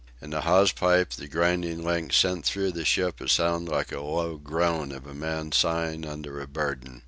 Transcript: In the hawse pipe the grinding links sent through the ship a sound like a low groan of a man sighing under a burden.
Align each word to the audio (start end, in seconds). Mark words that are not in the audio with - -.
In 0.19 0.31
the 0.31 0.41
hawse 0.41 0.71
pipe 0.71 1.11
the 1.11 1.27
grinding 1.27 1.83
links 1.83 2.17
sent 2.17 2.43
through 2.45 2.71
the 2.71 2.85
ship 2.85 3.21
a 3.21 3.29
sound 3.29 3.69
like 3.69 3.91
a 3.91 4.01
low 4.01 4.37
groan 4.37 4.91
of 4.91 5.05
a 5.05 5.13
man 5.13 5.51
sighing 5.51 6.07
under 6.07 6.41
a 6.41 6.47
burden. 6.47 6.99